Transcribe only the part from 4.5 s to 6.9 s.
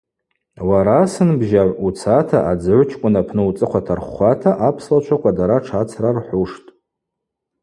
апслачваква дара тшгӏацрархӏвуштӏ.